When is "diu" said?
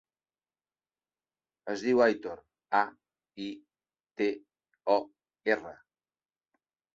1.87-2.01